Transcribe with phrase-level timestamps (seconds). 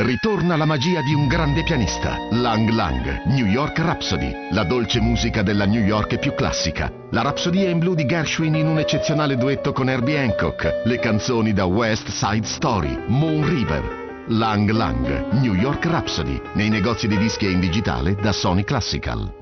[0.00, 5.42] Ritorna la magia di un grande pianista, Lang Lang, New York Rhapsody, la dolce musica
[5.42, 6.88] della New York più classica.
[7.10, 11.52] La rapsodia in blu di Gershwin in un eccezionale duetto con Herbie Hancock, le canzoni
[11.52, 14.26] da West Side Story, Moon River.
[14.28, 19.34] Lang Lang, New York Rhapsody, nei negozi di dischi e in digitale da Sony Classical.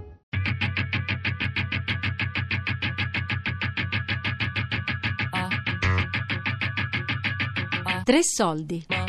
[8.05, 9.06] Tre soldi.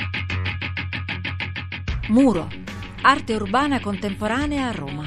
[2.09, 2.47] Muro.
[3.01, 5.05] Arte urbana contemporanea a Roma.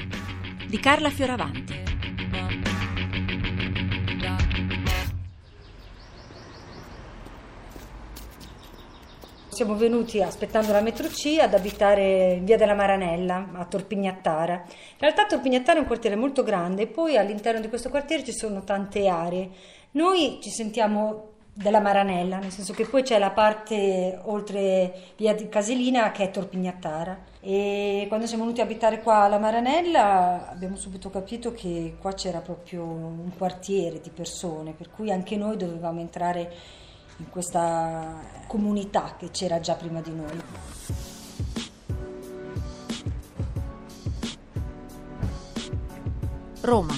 [0.68, 1.82] Di Carla Fioravanti.
[9.48, 14.52] Siamo venuti aspettando la metro C ad abitare in via della Maranella a Torpignattara.
[14.66, 18.32] In realtà Torpignattara è un quartiere molto grande e poi all'interno di questo quartiere ci
[18.32, 19.48] sono tante aree.
[19.92, 21.28] Noi ci sentiamo
[21.60, 26.30] della Maranella, nel senso che poi c'è la parte oltre via di Casilina che è
[26.30, 32.14] Torpignattara e quando siamo venuti a abitare qua alla Maranella abbiamo subito capito che qua
[32.14, 36.50] c'era proprio un quartiere di persone, per cui anche noi dovevamo entrare
[37.18, 40.42] in questa comunità che c'era già prima di noi.
[46.62, 46.94] Roma.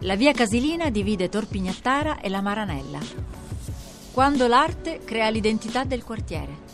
[0.00, 3.31] La via Casilina divide Torpignattara e la Maranella.
[4.12, 6.70] Quando l'arte crea l'identità del quartiere.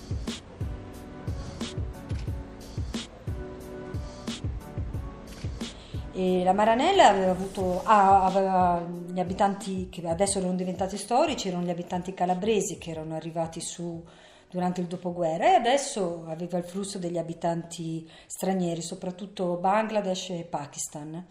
[6.12, 11.62] E la Maranella aveva avuto ah, aveva gli abitanti che adesso erano diventati storici, erano
[11.62, 14.04] gli abitanti calabresi che erano arrivati su
[14.50, 21.24] durante il dopoguerra e adesso aveva il flusso degli abitanti stranieri, soprattutto Bangladesh e Pakistan.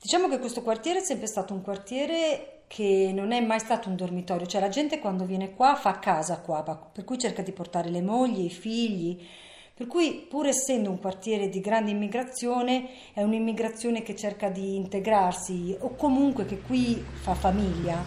[0.00, 3.96] Diciamo che questo quartiere è sempre stato un quartiere che non è mai stato un
[3.96, 7.88] dormitorio, cioè la gente quando viene qua fa casa qua, per cui cerca di portare
[7.88, 9.18] le mogli, i figli,
[9.74, 15.76] per cui pur essendo un quartiere di grande immigrazione è un'immigrazione che cerca di integrarsi
[15.78, 18.04] o comunque che qui fa famiglia.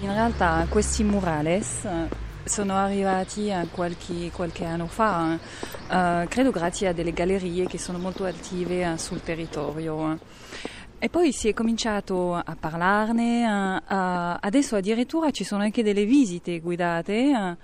[0.00, 2.08] In realtà questi murales eh,
[2.44, 8.24] sono arrivati qualche, qualche anno fa, uh, credo grazie a delle gallerie che sono molto
[8.24, 10.18] attive sul territorio.
[10.98, 16.06] E poi si è cominciato a parlarne, a, a, adesso addirittura ci sono anche delle
[16.06, 17.56] visite guidate a,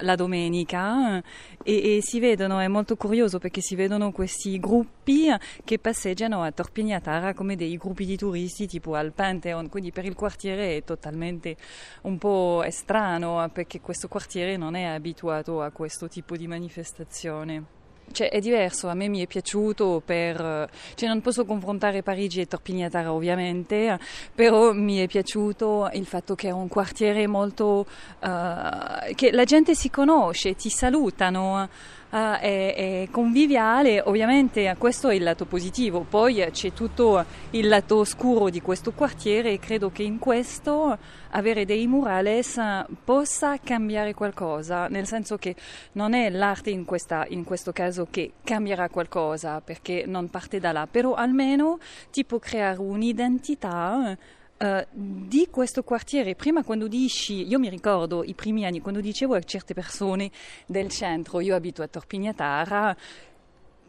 [0.00, 1.22] la domenica
[1.62, 5.26] e, e, si vedono, è molto curioso perché si vedono questi gruppi
[5.64, 10.14] che passeggiano a Torpignatara come dei gruppi di turisti tipo al Pantheon, quindi per il
[10.14, 11.56] quartiere è totalmente
[12.02, 17.77] un po' strano perché questo quartiere non è abituato a questo tipo di manifestazione.
[18.10, 20.68] Cioè, è diverso, a me mi è piaciuto per...
[20.94, 23.98] Cioè, non posso confrontare Parigi e Torpignatara ovviamente,
[24.34, 27.86] però mi è piaciuto il fatto che è un quartiere molto...
[28.20, 31.68] Uh, che la gente si conosce, ti salutano
[32.10, 38.48] è, è, conviviale, ovviamente questo è il lato positivo, poi c'è tutto il lato oscuro
[38.48, 40.96] di questo quartiere e credo che in questo
[41.30, 42.58] avere dei murales
[43.04, 45.54] possa cambiare qualcosa, nel senso che
[45.92, 50.72] non è l'arte in, questa, in questo caso che cambierà qualcosa perché non parte da
[50.72, 51.78] là, però almeno
[52.10, 54.16] ti può creare un'identità
[54.58, 59.34] Uh, di questo quartiere, prima quando dici, io mi ricordo i primi anni quando dicevo
[59.34, 60.32] a certe persone
[60.66, 62.96] del centro, io abito a Torpignatara,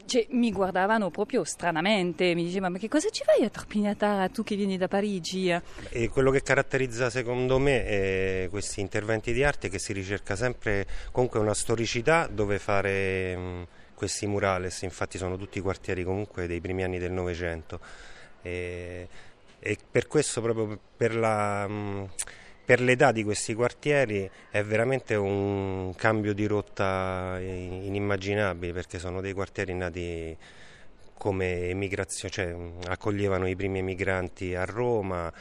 [0.09, 4.43] cioè, mi guardavano proprio stranamente, mi dicevano ma che cosa ci fai a Torpignatara tu
[4.43, 5.49] che vieni da Parigi?
[5.89, 10.85] E quello che caratterizza secondo me è questi interventi di arte che si ricerca sempre
[11.11, 16.83] comunque una storicità dove fare mh, questi murales, infatti sono tutti quartieri comunque dei primi
[16.83, 17.79] anni del Novecento.
[18.41, 19.07] E
[19.59, 21.69] e per questo proprio per, la,
[22.65, 29.33] per l'età di questi quartieri è veramente un cambio di rotta inimmaginabile perché sono dei
[29.33, 30.37] quartieri nati
[31.19, 32.55] come emigrazione, cioè
[32.87, 35.31] accoglievano i primi emigranti a Roma,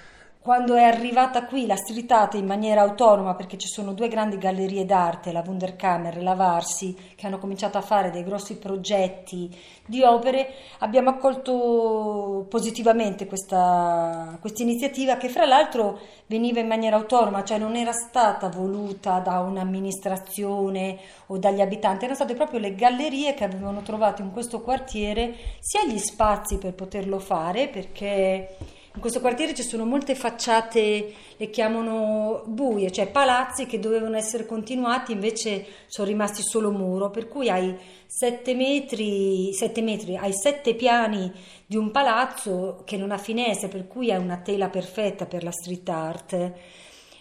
[0.49, 4.39] quando è arrivata qui la street art in maniera autonoma, perché ci sono due grandi
[4.39, 9.55] gallerie d'arte, la Wunderkammer e la Varsi, che hanno cominciato a fare dei grossi progetti
[9.85, 17.59] di opere, abbiamo accolto positivamente questa iniziativa che fra l'altro veniva in maniera autonoma, cioè
[17.59, 23.45] non era stata voluta da un'amministrazione o dagli abitanti, erano state proprio le gallerie che
[23.45, 29.55] avevano trovato in questo quartiere sia gli spazi per poterlo fare, perché in questo quartiere
[29.55, 36.09] ci sono molte facciate, le chiamano buie, cioè palazzi che dovevano essere continuati, invece sono
[36.09, 41.33] rimasti solo muro, per cui hai sette metri, sette metri, hai sette piani
[41.65, 45.53] di un palazzo che non ha finestre, per cui hai una tela perfetta per la
[45.53, 46.53] street art.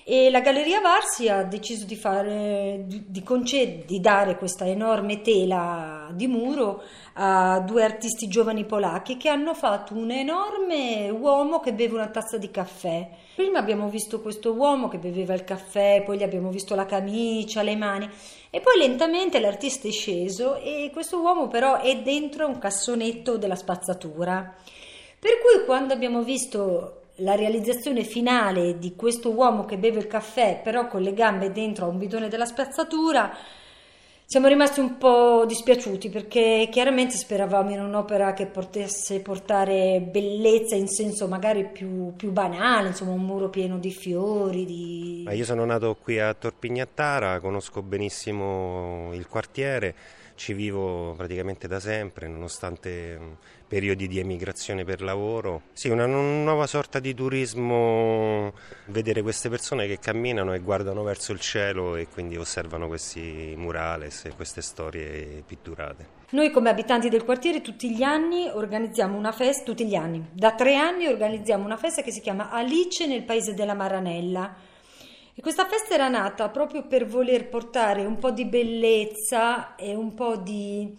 [0.10, 6.10] E la Galleria Varsi ha deciso di, fare, di, conced- di dare questa enorme tela
[6.14, 6.82] di muro
[7.16, 12.38] a due artisti giovani polacchi che hanno fatto un enorme uomo che beve una tazza
[12.38, 13.06] di caffè.
[13.36, 17.62] Prima abbiamo visto questo uomo che beveva il caffè, poi gli abbiamo visto la camicia,
[17.62, 18.10] le mani
[18.50, 23.58] e poi lentamente l'artista è sceso e questo uomo però è dentro un cassonetto della
[23.58, 24.56] spazzatura.
[25.20, 30.62] Per cui quando abbiamo visto la realizzazione finale di questo uomo che beve il caffè
[30.64, 33.36] però con le gambe dentro a un bidone della spazzatura
[34.30, 40.90] siamo rimasti un po' dispiaciuti perché chiaramente speravamo in un'opera che potesse portare bellezza in
[40.90, 44.66] senso magari più, più banale, insomma un muro pieno di fiori.
[44.66, 45.26] Di...
[45.32, 49.96] Io sono nato qui a Torpignattara, conosco benissimo il quartiere
[50.38, 53.32] ci vivo praticamente da sempre, nonostante mm,
[53.68, 55.64] periodi di emigrazione per lavoro.
[55.74, 58.54] Sì, una nuova sorta di turismo,
[58.86, 64.26] vedere queste persone che camminano e guardano verso il cielo e quindi osservano questi murales
[64.26, 66.16] e queste storie pitturate.
[66.30, 70.54] Noi come abitanti del quartiere tutti gli anni organizziamo una festa, tutti gli anni, da
[70.54, 74.76] tre anni organizziamo una festa che si chiama Alice nel paese della Maranella
[75.40, 80.16] e questa festa era nata proprio per voler portare un po' di bellezza e un
[80.16, 80.98] po' di,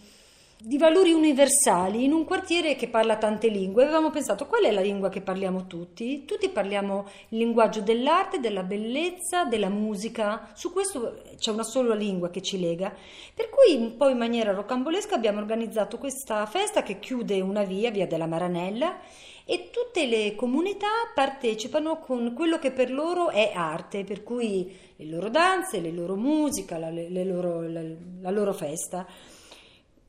[0.61, 3.85] di valori universali in un quartiere che parla tante lingue.
[3.85, 6.25] Avevamo pensato qual è la lingua che parliamo tutti?
[6.25, 10.51] Tutti parliamo il linguaggio dell'arte, della bellezza, della musica.
[10.55, 12.93] Su questo c'è una sola lingua che ci lega.
[13.35, 17.93] Per cui un po' in maniera rocambolesca abbiamo organizzato questa festa che chiude una via,
[17.93, 18.99] via della Maranella
[19.45, 25.07] e tutte le comunità partecipano con quello che per loro è arte, per cui le
[25.07, 27.81] loro danze, le loro musica, la, le loro, la,
[28.21, 29.07] la loro festa.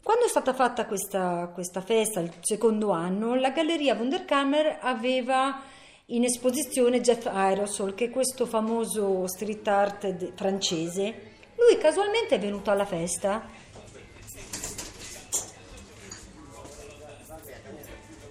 [0.10, 5.62] Quando è stata fatta questa, questa, festa, il secondo anno, la Galleria Wunderkammer aveva
[6.08, 11.04] in esposizione Jeff Aerosol, che è questo famoso street art francese.
[11.58, 13.44] Lui casualmente è venuto alla festa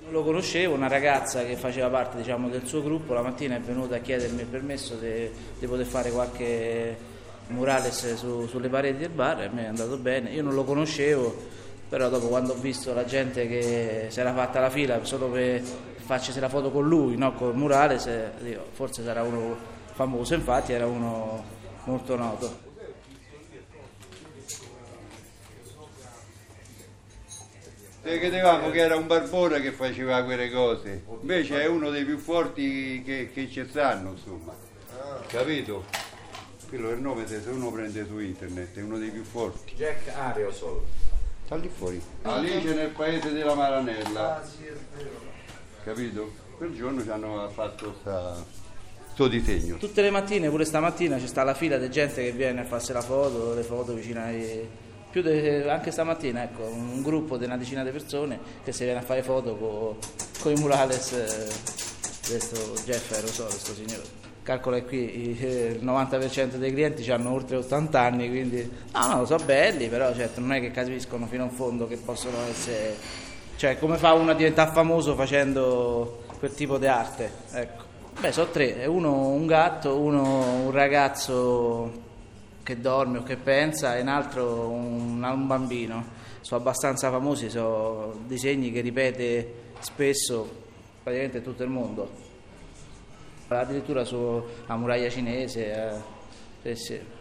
[0.09, 3.95] Lo conoscevo, una ragazza che faceva parte diciamo, del suo gruppo, la mattina è venuta
[3.95, 5.31] a chiedermi il permesso di
[5.65, 6.97] poter fare qualche
[7.49, 10.31] murales su, sulle pareti del bar e me è andato bene.
[10.31, 11.58] Io non lo conoscevo,
[11.89, 15.63] però dopo quando ho visto la gente che si era fatta la fila solo per
[15.63, 18.09] farci la foto con lui, no, con murales,
[18.41, 19.57] dico, forse sarà uno
[19.93, 21.45] famoso, infatti era uno
[21.85, 22.67] molto noto.
[28.03, 32.19] Te credevamo che era un barbone che faceva quelle cose, invece è uno dei più
[32.19, 34.55] forti che, che ci stanno, insomma.
[35.27, 35.85] Capito?
[36.69, 39.75] Quello è il nome se uno prende su internet, è uno dei più forti.
[39.75, 40.83] Jack Ariosol.
[41.49, 41.99] Sta lì fuori.
[42.25, 44.47] Alice nel paese della Maranella.
[45.83, 46.31] Capito?
[46.59, 48.37] Quel giorno ci hanno fatto sta,
[49.13, 49.79] sto disegno.
[49.79, 52.93] Tutte le mattine, pure stamattina, c'è sta la fila di gente che viene a farsi
[52.93, 54.69] la foto, le foto vicino ai
[55.11, 58.99] più de, anche stamattina ecco, un gruppo di una decina di persone che si viene
[58.99, 59.97] a fare foto con,
[60.43, 61.49] con i murales eh,
[62.29, 64.28] questo Jeff Aerosol, questo signore.
[64.49, 69.89] Calcola qui il 90% dei clienti hanno oltre 80 anni, quindi no, no, sono belli,
[69.89, 72.97] però certo non è che capiscono fino in fondo che possono essere...
[73.57, 77.31] Cioè, come fa uno a diventare famoso facendo quel tipo di arte?
[77.53, 77.85] Ecco.
[78.19, 82.05] Beh, sono tre, uno un gatto, uno un ragazzo
[82.63, 86.07] che dorme o che pensa e un altro un, un bambino.
[86.41, 90.51] Sono abbastanza famosi, sono disegni che ripete spesso
[91.03, 92.28] praticamente tutto il mondo.
[93.49, 96.03] Addirittura sulla muraglia cinese.
[96.63, 97.17] Eh, sì, sì.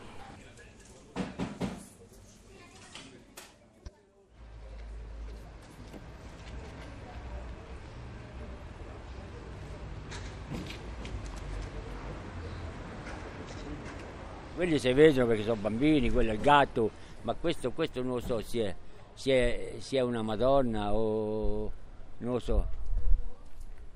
[14.58, 16.90] quelli si vedono perché sono bambini, quello è il gatto,
[17.22, 18.76] ma questo, questo non lo so se
[19.24, 21.72] è, è, è, una Madonna o
[22.18, 22.68] non lo so,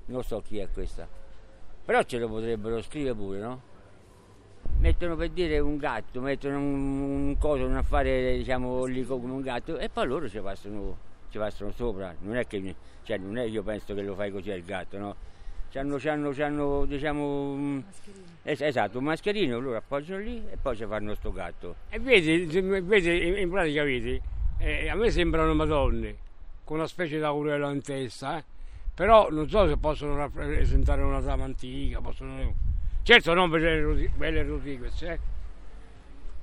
[0.06, 1.21] non so chi è questa.
[1.84, 3.60] Però ce lo potrebbero scrivere pure, no?
[4.78, 9.40] Mettono per dire un gatto, mettono un, un coso, un affare diciamo lì come un
[9.40, 10.96] gatto e poi loro ci passano,
[11.30, 12.14] ci passano sopra.
[12.20, 15.16] Non è che cioè, non è io penso che lo fai così al gatto, no?
[15.72, 18.24] C'hanno, c'hanno, c'hanno diciamo, mascherino.
[18.42, 21.76] esatto, un mascherino, loro appoggiano lì e poi ci fanno sto gatto.
[21.88, 24.20] E vedi, vedi in pratica vedi,
[24.58, 26.16] eh, a me sembrano madonne,
[26.62, 28.44] con una specie di aureola in testa, eh?
[28.94, 32.54] Però non so se possono rappresentare una dama antica, possono...
[33.02, 34.44] certo non belle,
[34.78, 35.18] queste, eh?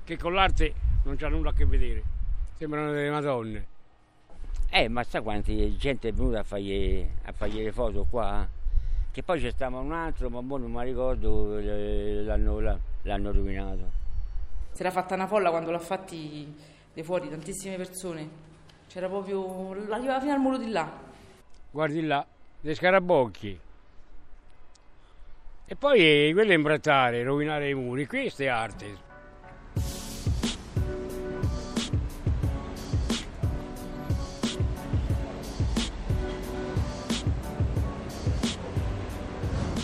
[0.04, 2.04] che con l'arte non c'ha nulla a che vedere,
[2.58, 3.68] sembrano delle madonne.
[4.72, 8.48] Eh, ma sa quanti gente è venuta a fargli, a fargli le foto qua?
[9.12, 13.98] che poi c'è stato un altro, ma non mi ricordo, l'hanno, l'hanno rovinato.
[14.72, 16.54] Si era fatta una folla quando l'ha fatti
[16.94, 18.48] di fuori, tantissime persone.
[18.88, 19.72] C'era proprio.
[19.92, 20.90] arrivava fino al muro di là.
[21.72, 22.26] Guardi là,
[22.62, 23.60] dei scarabocchi.
[25.66, 29.08] E poi quello è imbrattare, rovinare i muri, questa è arte.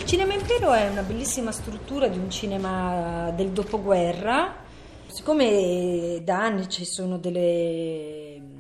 [0.06, 4.64] Cinema Impero è una bellissima struttura di un cinema del dopoguerra.
[5.08, 8.55] Siccome da anni ci sono delle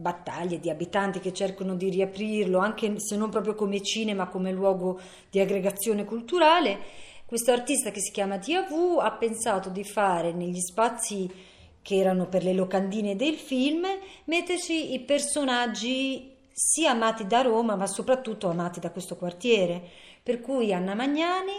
[0.00, 4.98] battaglie di abitanti che cercano di riaprirlo, anche se non proprio come cinema, come luogo
[5.30, 6.78] di aggregazione culturale,
[7.26, 11.30] questo artista che si chiama DAV ha pensato di fare negli spazi
[11.82, 13.86] che erano per le locandine del film,
[14.24, 19.80] metterci i personaggi sia amati da Roma, ma soprattutto amati da questo quartiere
[20.22, 21.52] per cui Anna Magnani,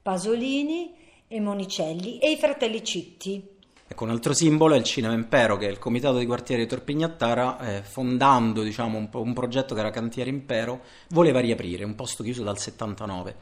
[0.00, 0.94] Pasolini
[1.28, 3.55] e Monicelli e i fratelli Citti.
[3.88, 7.58] Ecco, un altro simbolo è il Cinema Impero, che il comitato di quartiere di Torpignattara,
[7.76, 12.42] eh, fondando diciamo, un, un, progetto che era Cantiere Impero, voleva riaprire, un posto chiuso
[12.42, 13.36] dal 79.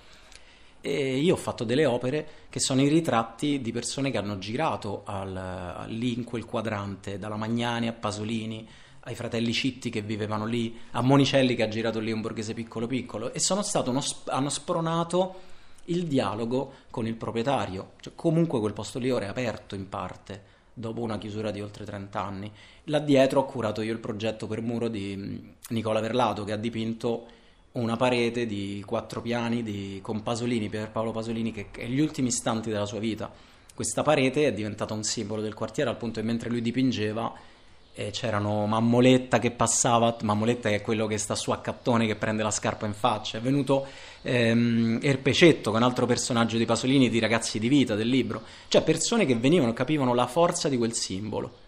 [0.82, 5.00] E io ho fatto delle opere che sono i ritratti di persone che hanno girato
[5.06, 8.68] al, lì in quel quadrante, dalla Magnani a Pasolini,
[9.00, 12.86] ai fratelli Citti che vivevano lì, a Monicelli che ha girato lì un borghese piccolo
[12.86, 13.40] piccolo e
[13.86, 15.52] uno, hanno spronato
[15.87, 20.53] il dialogo con il proprietario, cioè, comunque quel posto lì ora è aperto in parte
[20.75, 22.50] dopo una chiusura di oltre 30 anni.
[22.85, 25.37] Là dietro ho curato io il progetto per muro di mm,
[25.69, 27.26] Nicola Verlato che ha dipinto
[27.73, 32.29] una parete di quattro piani di, con Pasolini, per Paolo Pasolini, che è gli ultimi
[32.29, 33.33] istanti della sua vita.
[33.75, 37.33] Questa parete è diventata un simbolo del quartiere al punto che mentre lui dipingeva
[37.96, 42.42] e c'erano Mammoletta che passava, Mammoletta è quello che sta su a cattone che prende
[42.42, 43.86] la scarpa in faccia, è venuto
[44.22, 48.82] ehm, Erpecetto, che un altro personaggio di Pasolini, di Ragazzi di Vita, del libro, cioè
[48.82, 51.62] persone che venivano, capivano la forza di quel simbolo.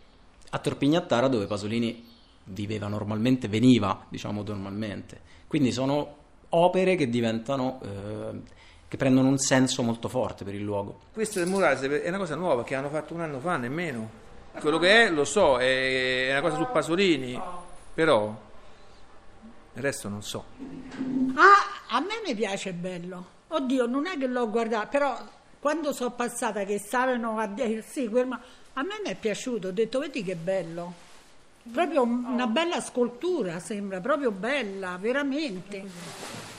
[0.51, 2.05] A Torpignattara, dove Pasolini
[2.45, 5.21] viveva normalmente, veniva, diciamo normalmente.
[5.47, 6.17] Quindi sono
[6.51, 7.81] opere che diventano...
[7.85, 8.55] Eh,
[8.89, 11.01] che prendono un senso molto forte per il luogo.
[11.13, 14.25] Questo del murale è una cosa nuova che hanno fatto un anno fa, nemmeno
[14.61, 17.41] quello che è lo so, è una cosa su Pasolini,
[17.95, 18.35] però
[19.75, 20.45] il resto non so.
[21.35, 23.35] Ah, a me mi piace bello.
[23.49, 25.19] Oddio, non è che l'ho guardato, però
[25.61, 29.73] quando sono passata che stavano a dire sì, quel, a me mi è piaciuto, ho
[29.73, 31.05] detto vedi che bello.
[31.73, 35.85] Proprio una bella scultura, sembra proprio bella, veramente.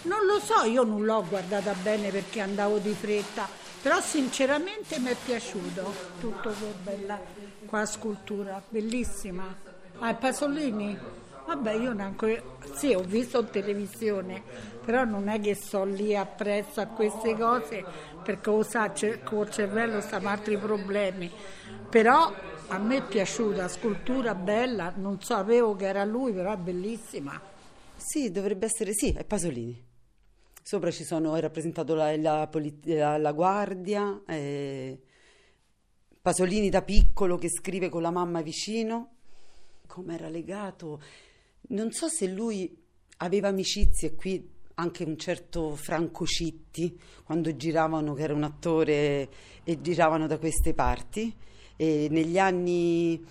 [0.03, 3.47] Non lo so, io non l'ho guardata bene perché andavo di fretta,
[3.81, 7.19] però sinceramente mi è piaciuto tutto che bella
[7.65, 9.55] qua scultura, bellissima.
[9.99, 10.97] Ah, Pasolini?
[11.45, 12.43] Vabbè, io neanche,
[12.73, 14.43] sì, ho visto in televisione,
[14.83, 17.83] però non è che sto lì appresso a queste cose
[18.21, 18.91] perché lo sa,
[19.23, 21.31] con il cervello stanno altri problemi.
[21.89, 22.33] Però
[22.67, 27.39] a me è piaciuta, scultura bella, non sapevo che era lui, però è bellissima.
[27.95, 29.86] Sì, dovrebbe essere sì, è Pasolini.
[30.67, 32.49] Sopra ci sono, è rappresentato la, la,
[32.83, 34.99] la, la guardia, eh,
[36.21, 39.11] Pasolini da piccolo che scrive con la mamma vicino,
[39.87, 41.01] come era legato.
[41.69, 42.83] Non so se lui
[43.19, 49.29] aveva amicizie qui, anche un certo Franco Citti, quando giravano, che era un attore,
[49.63, 51.33] e giravano da queste parti.
[51.77, 53.25] E negli anni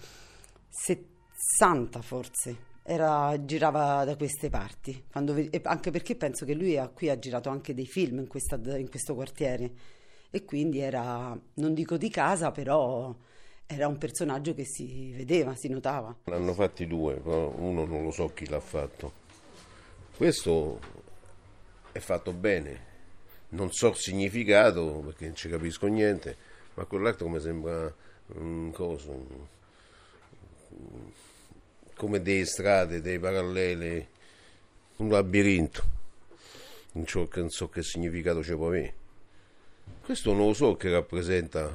[0.71, 7.09] 60 forse era, girava da queste parti, quando, anche perché penso che lui ha, qui
[7.09, 9.71] ha girato anche dei film in, questa, in questo quartiere
[10.31, 13.13] e quindi era, non dico di casa, però
[13.67, 16.17] era un personaggio che si vedeva, si notava.
[16.25, 19.25] L'hanno fatti due, uno non lo so chi l'ha fatto.
[20.17, 20.79] Questo
[21.91, 22.81] è fatto bene,
[23.51, 26.37] non so il significato perché non ci capisco niente,
[26.75, 27.93] ma quell'altro mi sembra
[28.35, 29.27] un coso,
[31.97, 34.09] come delle strade, dei parallele,
[34.97, 35.95] un labirinto.
[36.93, 38.95] Non so, non so che significato ci può avere.
[40.03, 41.71] Questo non lo so che rappresenta.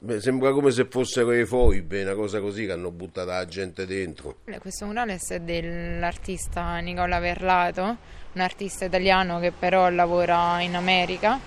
[0.00, 3.84] Beh, sembra come se fossero i foibe, una cosa così che hanno buttato la gente
[3.84, 4.38] dentro.
[4.60, 7.96] Questo murales è dell'artista Nicola Verlato,
[8.32, 11.40] un artista italiano che però lavora in America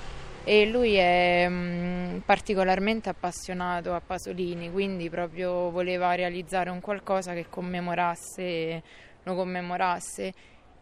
[0.43, 7.33] e lui è mh, mm, particolarmente appassionato a Pasolini, quindi proprio voleva realizzare un qualcosa
[7.33, 8.83] che commemorasse,
[9.23, 10.33] lo commemorasse.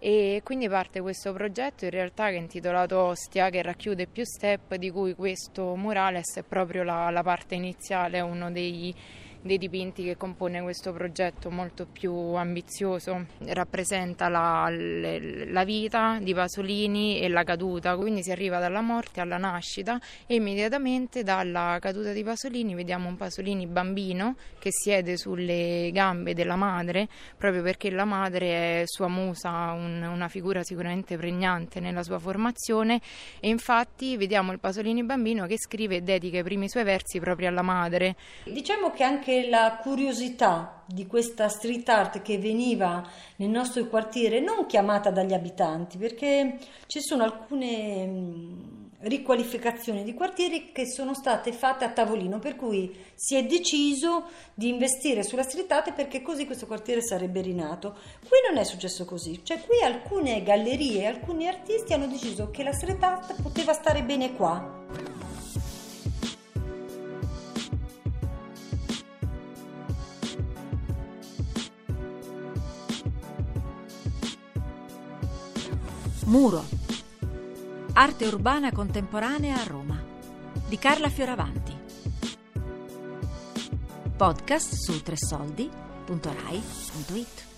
[0.02, 4.76] E quindi parte questo progetto in realtà che è intitolato Ostia che racchiude più step
[4.76, 8.96] di cui questo murales è proprio la, la parte iniziale, uno dei,
[9.42, 13.26] dei dipinti che compone questo progetto molto più ambizioso.
[13.46, 19.38] Rappresenta la, la vita di Pasolini e la caduta, quindi si arriva dalla morte alla
[19.38, 26.34] nascita e immediatamente dalla caduta di Pasolini vediamo un Pasolini bambino che siede sulle gambe
[26.34, 32.04] della madre, proprio perché la madre è sua musa, un, una figura sicuramente pregnante nella
[32.04, 33.02] sua formazione
[33.40, 37.48] e infatti vediamo il Pasolini bambino che scrive e dedica i primi suoi versi proprio
[37.48, 38.16] alla madre.
[38.44, 43.08] Diciamo che anche la curiosità di questa street art che veniva
[43.38, 46.58] nel nostro quartiere non chiamata dagli abitanti, perché
[46.88, 52.94] ci sono alcune mm, riqualificazioni di quartieri che sono state fatte a tavolino, per cui
[53.14, 57.96] si è deciso di investire sulla street art perché così questo quartiere sarebbe rinato.
[58.28, 62.74] Qui non è successo così, cioè qui alcune gallerie, alcuni artisti hanno deciso che la
[62.74, 65.18] street art poteva stare bene qua.
[76.30, 76.64] Muro.
[77.94, 80.00] Arte urbana contemporanea a Roma.
[80.68, 81.76] Di Carla Fioravanti.
[84.16, 87.49] Podcast su tressoldi.rai.it